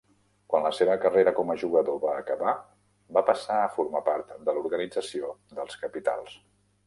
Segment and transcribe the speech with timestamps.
[0.51, 2.53] Quan la seva carrera com a jugador va acabar,
[3.17, 6.35] va passar a formar part de l'organització del Capitals.